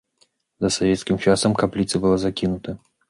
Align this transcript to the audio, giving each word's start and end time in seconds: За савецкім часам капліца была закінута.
За 0.63 0.69
савецкім 0.77 1.19
часам 1.33 1.51
капліца 1.63 1.95
была 2.07 2.17
закінута. 2.25 2.71